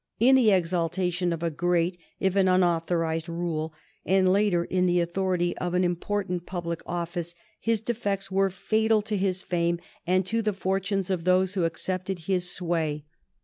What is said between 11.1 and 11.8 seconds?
of those who